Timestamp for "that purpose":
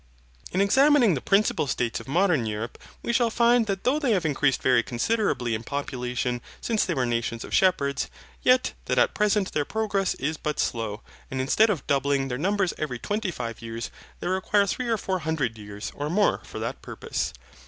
16.57-17.31